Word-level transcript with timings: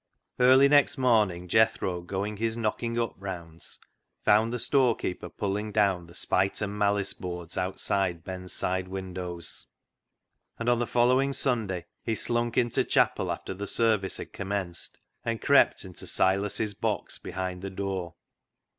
Early 0.39 0.67
next 0.67 0.97
morning 0.97 1.47
Jethro 1.47 2.01
going 2.01 2.37
his 2.37 2.57
knock 2.57 2.81
ing 2.81 2.97
up 2.99 3.13
rounds, 3.19 3.77
found 4.25 4.51
the 4.51 4.57
storekeeper 4.57 5.29
pulling 5.29 5.71
down 5.71 6.07
the" 6.07 6.15
spite 6.25 6.59
and 6.59 6.75
malice 6.75 7.13
boards" 7.13 7.55
outside 7.55 8.23
Ben's 8.23 8.51
side 8.51 8.87
windows. 8.87 9.67
And 10.57 10.67
on 10.69 10.79
the 10.79 10.87
following 10.87 11.33
Sunday 11.33 11.85
he 12.03 12.15
slunk 12.15 12.57
into 12.57 12.83
chapel 12.83 13.31
after 13.31 13.53
the 13.53 13.67
service 13.67 14.17
had 14.17 14.33
commenced 14.33 14.97
and 15.23 15.39
crept 15.39 15.85
into 15.85 16.07
Silas' 16.07 16.73
box 16.73 17.19
behind 17.19 17.61
the 17.61 17.69
door. 17.69 18.15